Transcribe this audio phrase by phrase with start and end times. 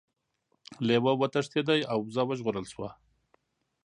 [0.87, 2.89] لیوه وتښتید او وزه وژغورل شوه.